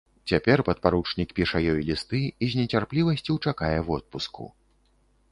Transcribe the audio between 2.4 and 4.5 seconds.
і з нецярплівасцю чакае водпуску.